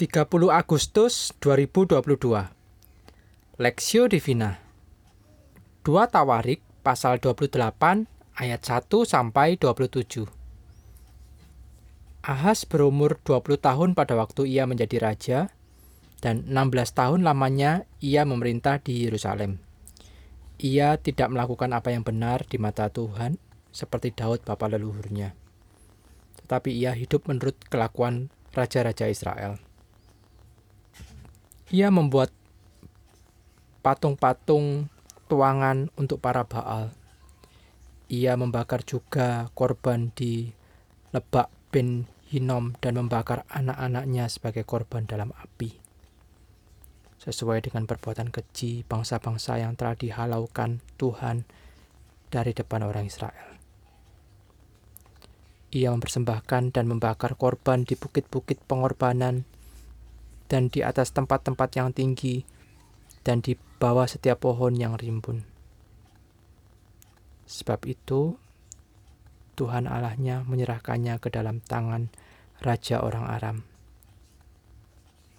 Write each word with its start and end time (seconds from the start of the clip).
30 0.00 0.48
Agustus 0.48 1.36
2022 1.44 2.00
Lexio 3.60 4.08
Divina 4.08 4.56
2 5.84 5.92
Tawarik 6.08 6.64
pasal 6.80 7.20
28 7.20 8.08
ayat 8.32 8.60
1 8.64 8.80
sampai 9.04 9.60
27 9.60 10.24
Ahas 12.24 12.64
berumur 12.64 13.20
20 13.28 13.60
tahun 13.60 13.92
pada 13.92 14.16
waktu 14.16 14.48
ia 14.48 14.64
menjadi 14.64 15.04
raja 15.04 15.52
dan 16.24 16.48
16 16.48 16.96
tahun 16.96 17.20
lamanya 17.20 17.84
ia 18.00 18.24
memerintah 18.24 18.80
di 18.80 19.04
Yerusalem. 19.04 19.60
Ia 20.64 20.96
tidak 20.96 21.28
melakukan 21.28 21.76
apa 21.76 21.92
yang 21.92 22.08
benar 22.08 22.48
di 22.48 22.56
mata 22.56 22.88
Tuhan 22.88 23.36
seperti 23.68 24.16
Daud 24.16 24.48
bapa 24.48 24.64
leluhurnya. 24.64 25.36
Tetapi 26.40 26.72
ia 26.72 26.96
hidup 26.96 27.28
menurut 27.28 27.60
kelakuan 27.68 28.32
raja-raja 28.56 29.04
Israel. 29.04 29.60
Ia 31.70 31.86
membuat 31.86 32.34
patung-patung 33.78 34.90
tuangan 35.30 35.86
untuk 35.94 36.18
para 36.18 36.42
Baal. 36.42 36.90
Ia 38.10 38.34
membakar 38.34 38.82
juga 38.82 39.46
korban 39.54 40.10
di 40.10 40.50
Lebak 41.14 41.46
bin 41.70 42.10
Hinom 42.26 42.74
dan 42.82 42.98
membakar 42.98 43.46
anak-anaknya 43.46 44.26
sebagai 44.26 44.66
korban 44.66 45.06
dalam 45.06 45.30
api. 45.30 45.78
Sesuai 47.22 47.62
dengan 47.62 47.86
perbuatan 47.86 48.34
keji 48.34 48.82
bangsa-bangsa 48.90 49.62
yang 49.62 49.78
telah 49.78 49.94
dihalaukan 49.94 50.82
Tuhan 50.98 51.46
dari 52.34 52.50
depan 52.50 52.82
orang 52.82 53.06
Israel. 53.06 53.62
Ia 55.70 55.94
mempersembahkan 55.94 56.74
dan 56.74 56.90
membakar 56.90 57.38
korban 57.38 57.86
di 57.86 57.94
bukit-bukit 57.94 58.58
pengorbanan 58.66 59.46
dan 60.50 60.66
di 60.66 60.82
atas 60.82 61.14
tempat-tempat 61.14 61.78
yang 61.78 61.94
tinggi, 61.94 62.42
dan 63.22 63.38
di 63.38 63.54
bawah 63.78 64.10
setiap 64.10 64.42
pohon 64.42 64.74
yang 64.74 64.98
rimbun. 64.98 65.46
Sebab 67.46 67.86
itu, 67.86 68.34
Tuhan 69.54 69.86
Allahnya 69.86 70.42
menyerahkannya 70.42 71.22
ke 71.22 71.30
dalam 71.30 71.62
tangan 71.62 72.10
Raja 72.58 73.00
orang 73.00 73.26
Aram. 73.30 73.58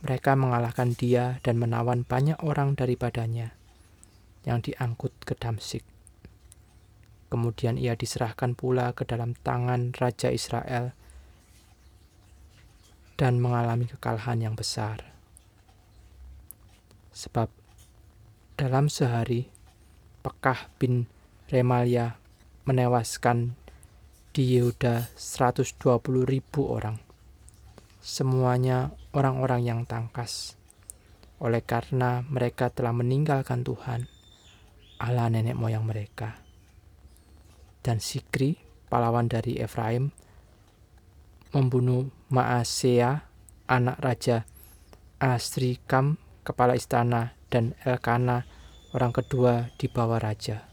Mereka 0.02 0.34
mengalahkan 0.34 0.98
dia 0.98 1.38
dan 1.46 1.62
menawan 1.62 2.02
banyak 2.02 2.40
orang 2.42 2.74
daripadanya 2.74 3.54
yang 4.48 4.64
diangkut 4.64 5.14
ke 5.22 5.38
Damsik. 5.38 5.86
Kemudian 7.30 7.78
ia 7.78 7.94
diserahkan 7.94 8.58
pula 8.58 8.92
ke 8.98 9.06
dalam 9.06 9.38
tangan 9.40 9.94
Raja 9.94 10.34
Israel 10.34 10.98
dan 13.22 13.38
mengalami 13.38 13.86
kekalahan 13.86 14.42
yang 14.42 14.58
besar. 14.58 15.11
Sebab 17.22 17.54
dalam 18.58 18.90
sehari 18.90 19.46
Pekah 20.26 20.74
bin 20.82 21.06
Remalia 21.54 22.18
menewaskan 22.66 23.54
di 24.34 24.58
Yehuda 24.58 25.14
120 25.14 25.78
ribu 26.26 26.66
orang. 26.66 26.98
Semuanya 28.02 28.90
orang-orang 29.14 29.62
yang 29.62 29.82
tangkas. 29.86 30.58
Oleh 31.38 31.62
karena 31.62 32.26
mereka 32.26 32.74
telah 32.74 32.90
meninggalkan 32.90 33.62
Tuhan, 33.62 34.10
Allah 34.98 35.30
nenek 35.30 35.54
moyang 35.54 35.86
mereka. 35.86 36.42
Dan 37.86 38.02
Sikri, 38.02 38.58
pahlawan 38.90 39.30
dari 39.30 39.62
Efraim, 39.62 40.10
membunuh 41.54 42.10
Maasea, 42.34 43.30
anak 43.70 43.98
Raja 44.02 44.46
Asrikam, 45.22 46.18
kepala 46.42 46.78
istana, 46.78 47.36
dan 47.52 47.76
Elkana, 47.84 48.48
orang 48.96 49.12
kedua 49.12 49.70
di 49.76 49.92
bawah 49.92 50.18
raja. 50.18 50.66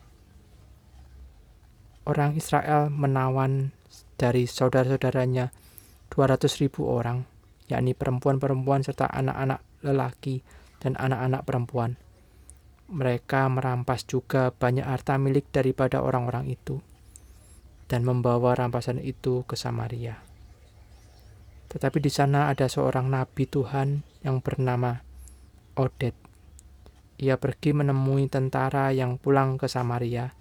Orang 2.08 2.40
Israel 2.40 2.88
menawan 2.88 3.76
dari 4.16 4.48
saudara-saudaranya 4.48 5.52
200 6.08 6.60
ribu 6.64 6.88
orang, 6.88 7.28
yakni 7.68 7.92
perempuan-perempuan 7.92 8.80
serta 8.80 9.06
anak-anak 9.12 9.60
lelaki 9.84 10.40
dan 10.80 10.96
anak-anak 10.96 11.44
perempuan. 11.44 12.00
Mereka 12.88 13.52
merampas 13.52 14.08
juga 14.08 14.48
banyak 14.48 14.88
harta 14.88 15.20
milik 15.20 15.52
daripada 15.52 16.00
orang-orang 16.00 16.48
itu 16.48 16.80
dan 17.88 18.04
membawa 18.04 18.56
rampasan 18.56 19.00
itu 19.00 19.44
ke 19.48 19.56
Samaria. 19.56 20.20
Tetapi 21.68 21.98
di 22.00 22.08
sana 22.08 22.48
ada 22.48 22.64
seorang 22.64 23.12
nabi 23.12 23.44
Tuhan 23.44 24.04
yang 24.24 24.40
bernama 24.40 25.04
Odet. 25.78 26.18
Ia 27.22 27.38
pergi 27.38 27.70
menemui 27.70 28.26
tentara 28.26 28.90
yang 28.90 29.14
pulang 29.14 29.54
ke 29.54 29.70
Samaria 29.70 30.34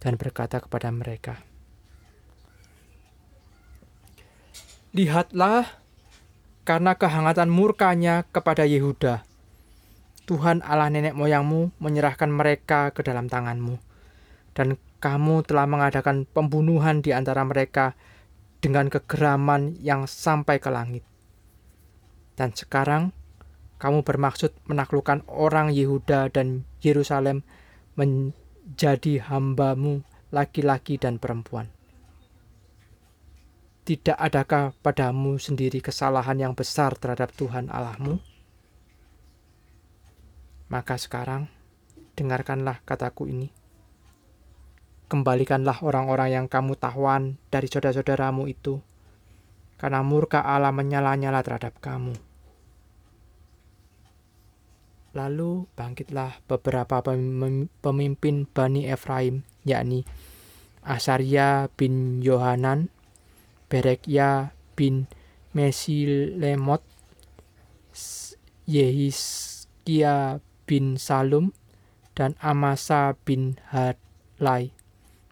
dan 0.00 0.16
berkata 0.16 0.64
kepada 0.64 0.88
mereka, 0.88 1.44
Lihatlah, 4.96 5.68
karena 6.64 6.96
kehangatan 6.96 7.52
murkanya 7.52 8.24
kepada 8.32 8.64
Yehuda, 8.64 9.28
Tuhan 10.24 10.64
Allah 10.64 10.88
nenek 10.88 11.12
moyangmu 11.12 11.76
menyerahkan 11.80 12.32
mereka 12.32 12.92
ke 12.96 13.04
dalam 13.04 13.28
tanganmu, 13.28 13.76
dan 14.56 14.80
kamu 15.00 15.44
telah 15.44 15.68
mengadakan 15.68 16.24
pembunuhan 16.24 17.04
di 17.04 17.12
antara 17.12 17.44
mereka 17.44 17.96
dengan 18.64 18.88
kegeraman 18.88 19.76
yang 19.80 20.08
sampai 20.08 20.56
ke 20.60 20.72
langit. 20.72 21.04
Dan 22.36 22.56
sekarang 22.56 23.12
kamu 23.78 24.02
bermaksud 24.02 24.52
menaklukkan 24.66 25.24
orang 25.30 25.70
Yehuda 25.70 26.28
dan 26.34 26.66
Yerusalem 26.82 27.46
menjadi 27.94 29.22
hambamu 29.26 30.02
laki-laki 30.34 30.98
dan 31.00 31.16
perempuan. 31.16 31.70
Tidak 33.88 34.18
adakah 34.20 34.76
padamu 34.84 35.40
sendiri 35.40 35.80
kesalahan 35.80 36.36
yang 36.36 36.52
besar 36.52 36.92
terhadap 37.00 37.32
Tuhan 37.32 37.72
Allahmu? 37.72 38.20
Maka 40.68 41.00
sekarang, 41.00 41.48
dengarkanlah 42.12 42.84
kataku 42.84 43.24
ini 43.32 43.48
kembalikanlah 45.08 45.80
orang-orang 45.80 46.36
yang 46.36 46.46
kamu 46.46 46.76
tawan 46.76 47.40
dari 47.48 47.66
saudara-saudaramu 47.66 48.44
itu, 48.44 48.76
karena 49.80 50.04
murka 50.04 50.44
Allah 50.44 50.70
menyala-nyala 50.70 51.40
terhadap 51.40 51.80
kamu. 51.80 52.12
Lalu 55.16 55.64
bangkitlah 55.72 56.44
beberapa 56.44 57.00
pemimpin 57.80 58.44
Bani 58.44 58.84
Efraim, 58.88 59.44
yakni 59.64 60.04
Asaria 60.84 61.72
bin 61.76 62.20
Yohanan, 62.20 62.92
Berekya 63.72 64.52
bin 64.76 65.08
Mesilemot, 65.56 66.84
Yehiskia 68.68 70.44
bin 70.68 71.00
Salum, 71.00 71.56
dan 72.12 72.36
Amasa 72.42 73.16
bin 73.24 73.56
Hadlai 73.72 74.76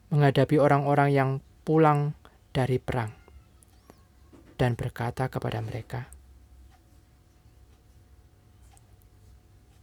menghadapi 0.08 0.56
orang-orang 0.56 1.10
yang 1.10 1.30
pulang 1.66 2.14
dari 2.54 2.78
perang 2.78 3.10
dan 4.56 4.72
berkata 4.72 5.28
kepada 5.28 5.60
mereka, 5.60 6.08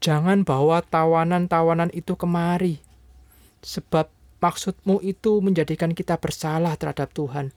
"Jangan 0.04 0.44
bawa 0.44 0.84
tawanan-tawanan 0.84 1.88
itu 1.96 2.20
kemari, 2.20 2.84
sebab 3.64 4.12
maksudmu 4.44 5.00
itu 5.00 5.40
menjadikan 5.40 5.96
kita 5.96 6.20
bersalah 6.20 6.76
terhadap 6.76 7.16
Tuhan 7.16 7.56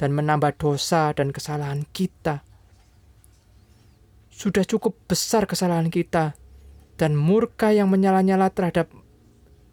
dan 0.00 0.16
menambah 0.16 0.56
dosa 0.56 1.12
dan 1.12 1.36
kesalahan 1.36 1.84
kita. 1.92 2.40
Sudah 4.32 4.64
cukup 4.64 4.96
besar 5.04 5.44
kesalahan 5.44 5.92
kita, 5.92 6.32
dan 6.96 7.12
murka 7.12 7.76
yang 7.76 7.92
menyala-nyala 7.92 8.48
terhadap 8.48 8.88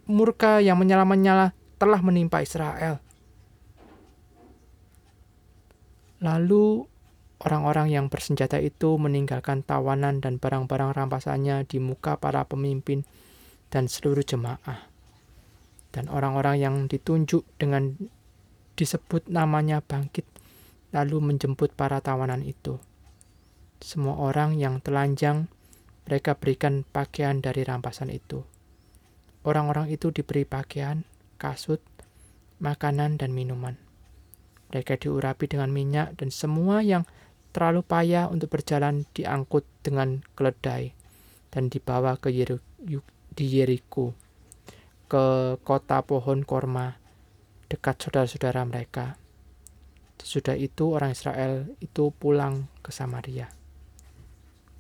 murka 0.04 0.60
yang 0.60 0.76
menyala-nyala 0.76 1.56
telah 1.80 2.04
menimpa 2.04 2.44
Israel. 2.44 3.00
Lalu 6.20 6.84
orang-orang 7.40 7.88
yang 7.92 8.06
bersenjata 8.12 8.60
itu 8.60 9.00
meninggalkan 9.00 9.64
tawanan 9.64 10.20
dan 10.20 10.38
barang-barang 10.38 10.92
rampasannya 10.96 11.64
di 11.64 11.80
muka 11.80 12.20
para 12.20 12.44
pemimpin 12.44 13.08
dan 13.72 13.88
seluruh 13.88 14.24
jemaah. 14.24 14.90
Dan 15.90 16.06
orang-orang 16.12 16.62
yang 16.62 16.76
ditunjuk 16.86 17.48
dengan 17.58 17.98
disebut 18.78 19.26
namanya 19.28 19.82
bangkit, 19.82 20.28
lalu 20.94 21.20
menjemput 21.20 21.74
para 21.74 22.00
tawanan 22.04 22.46
itu. 22.46 22.78
Semua 23.80 24.20
orang 24.20 24.60
yang 24.60 24.84
telanjang, 24.84 25.48
mereka 26.06 26.36
berikan 26.36 26.84
pakaian 26.84 27.40
dari 27.40 27.64
rampasan 27.64 28.12
itu. 28.12 28.44
Orang-orang 29.48 29.88
itu 29.88 30.12
diberi 30.12 30.44
pakaian, 30.44 31.08
kasut, 31.40 31.80
makanan, 32.60 33.16
dan 33.16 33.32
minuman. 33.32 33.80
Mereka 34.70 35.02
diurapi 35.02 35.50
dengan 35.50 35.74
minyak 35.74 36.20
dan 36.20 36.30
semua 36.30 36.84
yang 36.86 37.08
terlalu 37.50 37.82
payah 37.82 38.30
untuk 38.30 38.54
berjalan 38.54 39.10
diangkut 39.14 39.66
dengan 39.82 40.22
keledai 40.38 40.94
dan 41.50 41.68
dibawa 41.68 42.18
ke 42.22 42.30
Yeriko 43.40 44.14
ke 45.10 45.58
kota 45.66 46.06
pohon 46.06 46.46
korma 46.46 46.94
dekat 47.66 47.98
saudara-saudara 47.98 48.62
mereka. 48.62 49.18
Sesudah 50.22 50.54
itu 50.54 50.94
orang 50.94 51.18
Israel 51.18 51.66
itu 51.82 52.14
pulang 52.14 52.70
ke 52.86 52.94
Samaria. 52.94 53.50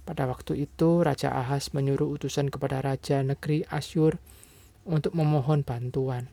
Pada 0.05 0.29
waktu 0.29 0.69
itu 0.69 1.01
Raja 1.01 1.33
Ahas 1.33 1.73
menyuruh 1.73 2.13
utusan 2.13 2.53
kepada 2.53 2.81
Raja 2.81 3.25
negeri 3.25 3.65
Asyur 3.73 4.21
untuk 4.85 5.17
memohon 5.17 5.65
bantuan. 5.65 6.29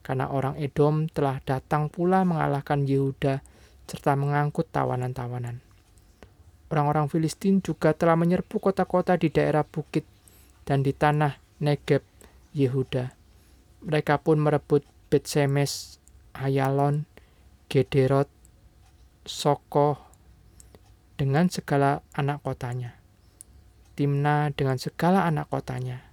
Karena 0.00 0.32
orang 0.32 0.56
Edom 0.56 1.08
telah 1.12 1.44
datang 1.44 1.92
pula 1.92 2.24
mengalahkan 2.24 2.88
Yehuda 2.88 3.44
serta 3.88 4.14
mengangkut 4.14 4.68
tawanan-tawanan. 4.68 5.64
Orang-orang 6.68 7.08
Filistin 7.08 7.64
juga 7.64 7.96
telah 7.96 8.14
menyerbu 8.20 8.60
kota-kota 8.60 9.16
di 9.16 9.32
daerah 9.32 9.64
bukit 9.64 10.04
dan 10.68 10.84
di 10.84 10.92
tanah 10.92 11.40
Negeb 11.64 12.04
Yehuda. 12.52 13.16
Mereka 13.88 14.20
pun 14.20 14.36
merebut 14.36 14.84
Betsemes, 15.08 15.96
Ayalon, 16.36 17.08
Gederot, 17.72 18.28
Sokoh, 19.24 19.96
dengan 21.16 21.48
segala 21.48 22.04
anak 22.12 22.44
kotanya, 22.44 22.94
Timna 23.96 24.52
dengan 24.52 24.76
segala 24.76 25.24
anak 25.24 25.48
kotanya, 25.48 26.04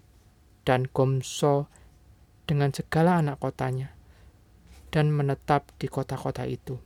dan 0.64 0.88
Gomso 0.90 1.68
dengan 2.48 2.72
segala 2.72 3.20
anak 3.20 3.38
kotanya, 3.38 3.94
dan 4.90 5.12
menetap 5.12 5.68
di 5.78 5.92
kota-kota 5.92 6.48
itu. 6.48 6.80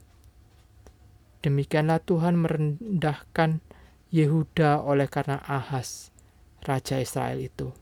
Demikianlah 1.40 2.04
Tuhan 2.04 2.36
merendahkan 2.36 3.64
Yehuda 4.12 4.84
oleh 4.84 5.08
karena 5.08 5.40
Ahas, 5.40 6.12
raja 6.60 7.00
Israel 7.00 7.40
itu, 7.40 7.72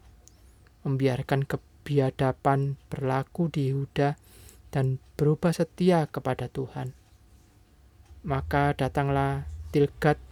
membiarkan 0.87 1.43
kebiadaban 1.43 2.79
berlaku 2.87 3.51
di 3.51 3.75
Yehuda 3.75 4.15
dan 4.71 5.03
berubah 5.19 5.51
setia 5.51 6.07
kepada 6.07 6.47
Tuhan. 6.47 6.95
Maka 8.23 8.79
datanglah 8.79 9.51
Tilgat 9.75 10.23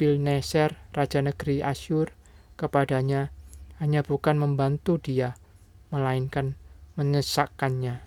Pilneser, 0.00 0.80
raja 0.96 1.20
negeri 1.20 1.60
Asyur, 1.60 2.16
kepadanya 2.56 3.34
hanya 3.76 4.00
bukan 4.00 4.40
membantu 4.40 4.96
dia, 4.96 5.36
melainkan 5.92 6.56
menyesakkannya. 6.96 8.00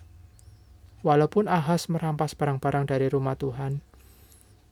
Walaupun 1.06 1.46
Ahas 1.46 1.86
merampas 1.86 2.34
barang-barang 2.34 2.90
dari 2.90 3.06
rumah 3.06 3.38
Tuhan, 3.38 3.82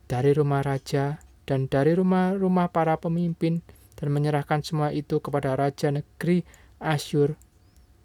dari 0.09 0.33
rumah 0.33 0.65
raja, 0.65 1.21
dan 1.45 1.69
dari 1.69 1.93
rumah-rumah 1.93 2.73
para 2.73 2.97
pemimpin, 2.97 3.61
dan 3.93 4.09
menyerahkan 4.09 4.65
semua 4.65 4.89
itu 4.89 5.21
kepada 5.21 5.53
raja 5.53 5.93
negeri 5.93 6.41
Asyur. 6.81 7.37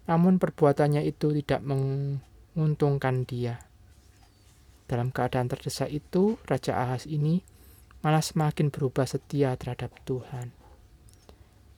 Namun 0.05 0.37
perbuatannya 0.37 1.01
itu 1.01 1.33
tidak 1.41 1.65
menguntungkan 1.65 3.25
dia. 3.25 3.57
Dalam 4.85 5.09
keadaan 5.09 5.49
terdesak 5.49 5.89
itu, 5.89 6.37
Raja 6.45 6.77
Ahas 6.77 7.09
ini 7.09 7.41
malah 8.05 8.21
semakin 8.21 8.69
berubah 8.69 9.09
setia 9.09 9.57
terhadap 9.57 9.89
Tuhan. 10.05 10.53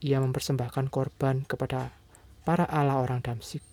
Ia 0.04 0.20
mempersembahkan 0.20 0.92
korban 0.92 1.48
kepada 1.48 1.96
para 2.44 2.68
Allah 2.68 3.00
orang 3.00 3.24
Damsik 3.24 3.64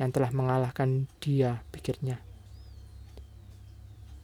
yang 0.00 0.08
telah 0.08 0.32
mengalahkan 0.32 1.04
dia, 1.20 1.60
pikirnya. 1.68 2.31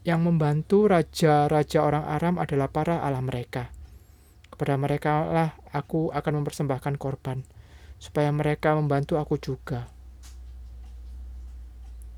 Yang 0.07 0.21
membantu 0.25 0.87
raja-raja 0.87 1.79
orang 1.83 2.05
Aram 2.07 2.35
adalah 2.39 2.71
para 2.71 3.03
Allah 3.03 3.23
mereka. 3.23 3.71
Kepada 4.49 4.75
mereka 4.79 5.27
lah 5.29 5.51
aku 5.75 6.11
akan 6.15 6.43
mempersembahkan 6.43 6.95
korban, 6.99 7.43
supaya 7.99 8.31
mereka 8.31 8.75
membantu 8.79 9.19
aku 9.19 9.39
juga. 9.39 9.91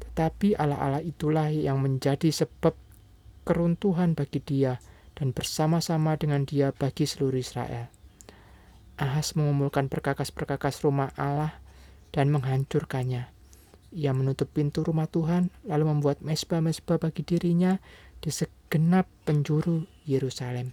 Tetapi 0.01 0.57
Allah-Allah 0.57 1.01
itulah 1.05 1.49
yang 1.49 1.81
menjadi 1.81 2.29
sebab 2.29 2.77
keruntuhan 3.49 4.13
bagi 4.13 4.45
dia 4.45 4.79
dan 5.17 5.33
bersama-sama 5.33 6.17
dengan 6.21 6.45
dia 6.45 6.73
bagi 6.77 7.09
seluruh 7.09 7.41
Israel. 7.41 7.89
Ahas 9.01 9.33
mengumpulkan 9.33 9.89
perkakas-perkakas 9.89 10.85
rumah 10.85 11.09
Allah 11.17 11.57
dan 12.13 12.29
menghancurkannya 12.29 13.40
ia 13.91 14.15
menutup 14.15 14.47
pintu 14.55 14.87
rumah 14.87 15.11
Tuhan, 15.11 15.51
lalu 15.67 15.85
membuat 15.91 16.23
mesbah-mesbah 16.23 17.03
bagi 17.03 17.27
dirinya 17.27 17.83
di 18.23 18.31
segenap 18.31 19.11
penjuru 19.27 19.83
Yerusalem. 20.07 20.71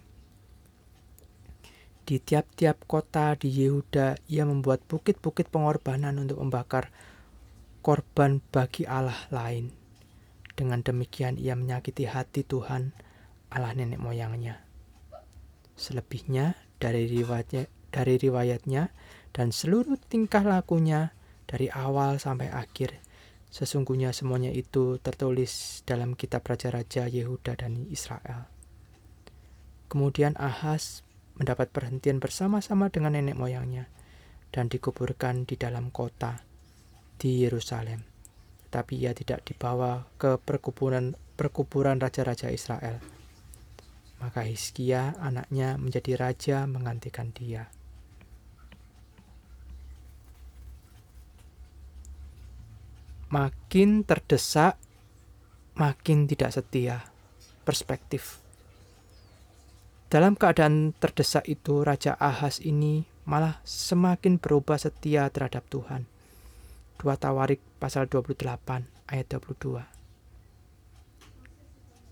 Di 2.08 2.16
tiap-tiap 2.22 2.88
kota 2.88 3.36
di 3.36 3.52
Yehuda, 3.52 4.16
ia 4.32 4.48
membuat 4.48 4.80
bukit-bukit 4.88 5.52
pengorbanan 5.52 6.16
untuk 6.16 6.40
membakar 6.40 6.88
korban 7.84 8.40
bagi 8.48 8.88
Allah 8.88 9.28
lain. 9.28 9.74
Dengan 10.56 10.80
demikian 10.80 11.36
ia 11.36 11.52
menyakiti 11.52 12.08
hati 12.08 12.48
Tuhan, 12.48 12.96
Allah 13.52 13.76
nenek 13.76 14.00
moyangnya. 14.00 14.64
Selebihnya 15.76 16.56
dari 16.80 17.06
riwayatnya, 17.06 17.68
dari 17.92 18.14
riwayatnya 18.16 18.88
dan 19.36 19.52
seluruh 19.52 20.00
tingkah 20.08 20.42
lakunya 20.42 21.12
dari 21.44 21.68
awal 21.70 22.16
sampai 22.16 22.50
akhir 22.50 23.07
Sesungguhnya 23.48 24.12
semuanya 24.12 24.52
itu 24.52 25.00
tertulis 25.00 25.80
dalam 25.88 26.12
kitab 26.12 26.44
Raja-Raja 26.44 27.08
Yehuda 27.08 27.56
dan 27.56 27.88
Israel. 27.88 28.44
Kemudian 29.88 30.36
Ahaz 30.36 31.00
mendapat 31.40 31.72
perhentian 31.72 32.20
bersama-sama 32.20 32.92
dengan 32.92 33.16
nenek 33.16 33.40
moyangnya 33.40 33.88
dan 34.52 34.68
dikuburkan 34.68 35.48
di 35.48 35.56
dalam 35.56 35.88
kota 35.88 36.44
di 37.16 37.48
Yerusalem. 37.48 38.04
Tapi 38.68 39.00
ia 39.00 39.16
tidak 39.16 39.48
dibawa 39.48 40.04
ke 40.20 40.36
perkuburan 40.36 41.16
perkuburan 41.40 41.96
raja-raja 41.96 42.52
Israel. 42.52 43.00
Maka 44.20 44.44
Hizkia 44.44 45.16
anaknya 45.22 45.78
menjadi 45.80 46.18
raja 46.18 46.66
menggantikan 46.66 47.32
dia. 47.32 47.70
Makin 53.28 54.04
terdesak, 54.04 54.80
makin 55.76 56.24
tidak 56.24 56.52
setia. 56.52 57.04
Perspektif. 57.64 58.40
Dalam 60.08 60.40
keadaan 60.40 60.96
terdesak 60.96 61.44
itu, 61.44 61.84
Raja 61.84 62.16
Ahas 62.16 62.64
ini 62.64 63.04
malah 63.28 63.60
semakin 63.68 64.40
berubah 64.40 64.80
setia 64.80 65.28
terhadap 65.28 65.68
Tuhan. 65.68 66.08
Dua 66.96 67.20
Tawarik 67.20 67.60
pasal 67.76 68.08
28 68.08 68.88
ayat 69.04 69.26
22. 69.28 69.84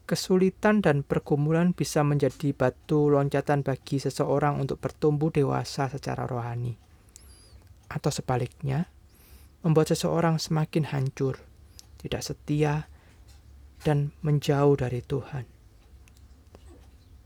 Kesulitan 0.07 0.85
dan 0.85 1.03
pergumulan 1.03 1.73
bisa 1.75 2.05
menjadi 2.07 2.55
batu 2.55 3.11
loncatan 3.11 3.65
bagi 3.65 3.99
seseorang 3.99 4.61
untuk 4.61 4.79
bertumbuh 4.79 5.33
dewasa 5.33 5.91
secara 5.91 6.29
rohani. 6.29 6.79
Atau 7.91 8.15
sebaliknya, 8.15 8.87
membuat 9.67 9.91
seseorang 9.91 10.39
semakin 10.39 10.95
hancur, 10.95 11.43
tidak 11.99 12.23
setia, 12.23 12.87
dan 13.83 14.15
menjauh 14.23 14.79
dari 14.79 15.03
Tuhan. 15.03 15.43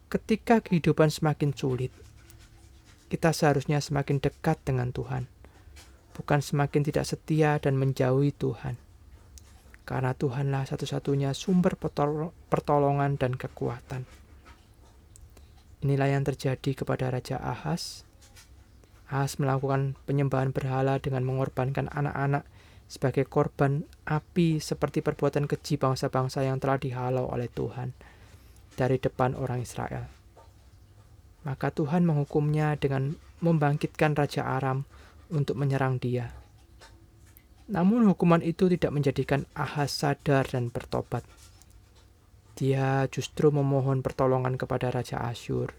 Ketika 0.09 0.65
kehidupan 0.65 1.13
semakin 1.13 1.53
sulit, 1.53 1.93
kita 3.13 3.37
seharusnya 3.37 3.85
semakin 3.85 4.25
dekat 4.25 4.57
dengan 4.65 4.89
Tuhan, 4.89 5.29
bukan 6.17 6.41
semakin 6.41 6.81
tidak 6.81 7.05
setia 7.05 7.61
dan 7.61 7.77
menjauhi 7.77 8.33
Tuhan. 8.33 8.81
Karena 9.85 10.17
Tuhanlah 10.17 10.65
satu-satunya 10.65 11.37
sumber 11.37 11.77
pertolongan 12.49 13.21
dan 13.21 13.37
kekuatan. 13.37 14.09
Inilah 15.85 16.09
yang 16.09 16.25
terjadi 16.25 16.73
kepada 16.73 17.13
Raja 17.13 17.37
Ahas 17.37 18.09
Ahas 19.11 19.43
melakukan 19.43 19.99
penyembahan 20.07 20.55
berhala 20.55 21.03
dengan 21.03 21.27
mengorbankan 21.27 21.91
anak-anak 21.91 22.47
sebagai 22.87 23.27
korban 23.27 23.83
api 24.07 24.63
seperti 24.63 25.03
perbuatan 25.03 25.51
keji 25.51 25.83
bangsa-bangsa 25.83 26.47
yang 26.47 26.63
telah 26.63 26.79
dihalau 26.79 27.27
oleh 27.27 27.51
Tuhan 27.51 27.91
dari 28.79 29.03
depan 29.03 29.35
orang 29.35 29.67
Israel. 29.67 30.07
Maka 31.43 31.75
Tuhan 31.75 32.07
menghukumnya 32.07 32.79
dengan 32.79 33.19
membangkitkan 33.43 34.15
Raja 34.15 34.47
Aram 34.47 34.87
untuk 35.27 35.59
menyerang 35.59 35.99
dia. 35.99 36.31
Namun 37.67 38.07
hukuman 38.07 38.43
itu 38.47 38.71
tidak 38.71 38.95
menjadikan 38.95 39.43
Ahas 39.59 39.91
sadar 39.91 40.47
dan 40.47 40.71
bertobat. 40.71 41.27
Dia 42.55 43.11
justru 43.11 43.51
memohon 43.51 44.07
pertolongan 44.07 44.55
kepada 44.55 44.95
Raja 44.95 45.19
Asyur, 45.23 45.75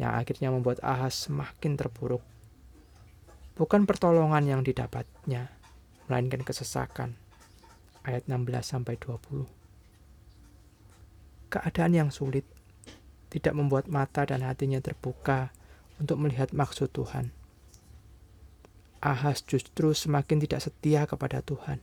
yang 0.00 0.16
akhirnya 0.16 0.48
membuat 0.48 0.80
Ahas 0.80 1.28
semakin 1.28 1.76
terpuruk 1.76 2.24
bukan 3.58 3.84
pertolongan 3.84 4.46
yang 4.46 4.62
didapatnya, 4.62 5.50
melainkan 6.06 6.46
kesesakan. 6.46 7.18
Ayat 8.06 8.24
16 8.30 8.62
sampai 8.64 8.94
20. 8.96 9.44
Keadaan 11.52 11.92
yang 11.92 12.08
sulit 12.14 12.46
tidak 13.28 13.52
membuat 13.52 13.90
mata 13.90 14.24
dan 14.24 14.46
hatinya 14.46 14.80
terbuka 14.80 15.52
untuk 16.00 16.16
melihat 16.22 16.54
maksud 16.54 16.88
Tuhan. 16.94 17.34
Ahas 18.98 19.44
justru 19.44 19.92
semakin 19.92 20.40
tidak 20.42 20.64
setia 20.64 21.04
kepada 21.04 21.44
Tuhan. 21.44 21.82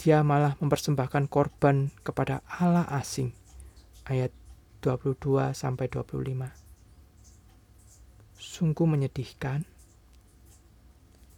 Dia 0.00 0.22
malah 0.26 0.58
mempersembahkan 0.58 1.28
korban 1.30 1.90
kepada 2.02 2.40
Allah 2.46 2.86
asing. 2.90 3.34
Ayat 4.06 4.34
22 4.82 5.54
sampai 5.54 5.86
25. 5.86 6.50
Sungguh 8.34 8.86
menyedihkan. 8.88 9.71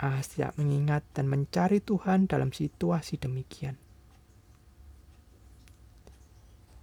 Ahas 0.05 0.37
tidak 0.37 0.53
mengingat 0.61 1.01
dan 1.17 1.33
mencari 1.33 1.81
Tuhan 1.81 2.29
dalam 2.29 2.53
situasi 2.53 3.17
demikian. 3.17 3.81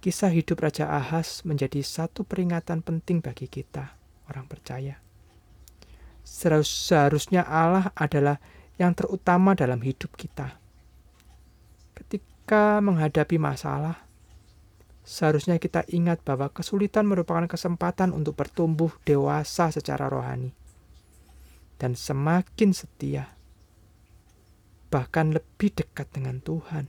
Kisah 0.02 0.34
hidup 0.34 0.58
Raja 0.58 0.90
Ahas 0.90 1.46
menjadi 1.46 1.78
satu 1.78 2.26
peringatan 2.26 2.82
penting 2.82 3.22
bagi 3.22 3.46
kita, 3.46 3.94
orang 4.26 4.50
percaya 4.50 4.98
seharusnya 6.22 7.42
Allah 7.42 7.90
adalah 7.98 8.38
yang 8.78 8.94
terutama 8.94 9.52
dalam 9.58 9.82
hidup 9.82 10.14
kita. 10.14 10.58
Ketika 11.92 12.80
menghadapi 12.80 13.36
masalah, 13.36 14.06
seharusnya 15.02 15.58
kita 15.58 15.84
ingat 15.90 16.22
bahwa 16.22 16.48
kesulitan 16.50 17.06
merupakan 17.06 17.44
kesempatan 17.46 18.14
untuk 18.14 18.38
bertumbuh 18.38 18.90
dewasa 19.02 19.70
secara 19.74 20.06
rohani 20.08 20.54
dan 21.82 21.98
semakin 21.98 22.70
setia, 22.70 23.26
bahkan 24.86 25.34
lebih 25.34 25.74
dekat 25.74 26.06
dengan 26.14 26.38
Tuhan. 26.38 26.86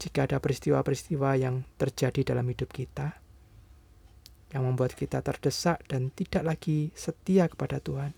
Jika 0.00 0.24
ada 0.24 0.40
peristiwa-peristiwa 0.40 1.36
yang 1.36 1.68
terjadi 1.76 2.32
dalam 2.32 2.48
hidup 2.48 2.72
kita, 2.72 3.12
yang 4.56 4.64
membuat 4.64 4.96
kita 4.96 5.20
terdesak 5.20 5.84
dan 5.84 6.08
tidak 6.16 6.48
lagi 6.48 6.96
setia 6.96 7.44
kepada 7.44 7.76
Tuhan, 7.76 8.16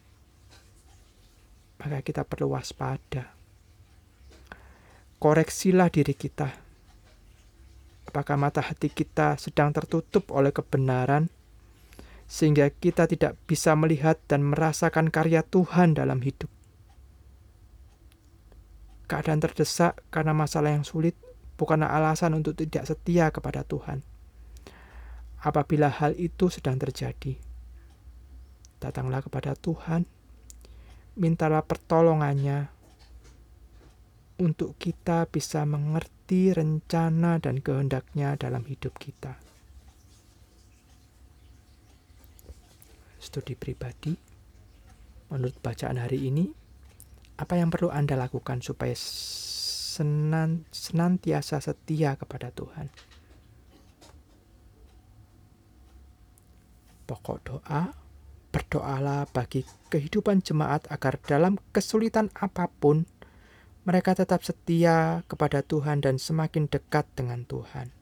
maka 1.82 1.98
kita 2.06 2.22
perlu 2.22 2.54
waspada. 2.54 3.34
Koreksilah 5.18 5.90
diri 5.90 6.14
kita. 6.14 6.46
Apakah 8.06 8.38
mata 8.38 8.62
hati 8.62 8.86
kita 8.86 9.34
sedang 9.34 9.74
tertutup 9.74 10.30
oleh 10.30 10.54
kebenaran, 10.54 11.26
sehingga 12.32 12.72
kita 12.72 13.04
tidak 13.04 13.36
bisa 13.44 13.76
melihat 13.76 14.16
dan 14.24 14.40
merasakan 14.48 15.12
karya 15.12 15.44
Tuhan 15.44 15.92
dalam 15.92 16.24
hidup? 16.24 16.48
Keadaan 19.04 19.44
terdesak 19.44 20.00
karena 20.08 20.32
masalah 20.32 20.72
yang 20.72 20.88
sulit 20.88 21.12
bukanlah 21.60 21.92
alasan 21.92 22.32
untuk 22.32 22.56
tidak 22.56 22.88
setia 22.88 23.28
kepada 23.28 23.60
Tuhan 23.68 24.00
apabila 25.42 25.90
hal 25.90 26.14
itu 26.16 26.48
sedang 26.48 26.78
terjadi. 26.78 27.36
Datanglah 28.78 29.22
kepada 29.22 29.54
Tuhan, 29.58 30.06
mintalah 31.18 31.62
pertolongannya 31.62 32.70
untuk 34.42 34.74
kita 34.78 35.30
bisa 35.30 35.62
mengerti 35.68 36.50
rencana 36.50 37.38
dan 37.38 37.62
kehendaknya 37.62 38.34
dalam 38.34 38.66
hidup 38.66 38.96
kita. 38.98 39.38
Studi 43.22 43.54
pribadi, 43.54 44.18
menurut 45.30 45.54
bacaan 45.62 45.94
hari 45.94 46.26
ini, 46.26 46.50
apa 47.38 47.54
yang 47.54 47.70
perlu 47.70 47.86
Anda 47.94 48.18
lakukan 48.18 48.58
supaya 48.66 48.98
senantiasa 50.74 51.62
setia 51.62 52.18
kepada 52.18 52.50
Tuhan? 52.50 52.90
Pokok 57.06 57.38
doa, 57.46 57.94
berdoalah 58.50 59.30
bagi 59.30 59.62
kehidupan 59.86 60.42
jemaat 60.42 60.90
agar 60.90 61.22
dalam 61.22 61.62
kesulitan 61.70 62.26
apa 62.34 62.66
pun 62.66 63.06
mereka 63.86 64.18
tetap 64.18 64.42
setia 64.42 65.22
kepada 65.30 65.62
Tuhan 65.62 66.02
dan 66.02 66.18
semakin 66.18 66.66
dekat 66.66 67.06
dengan 67.14 67.46
Tuhan. 67.46 68.01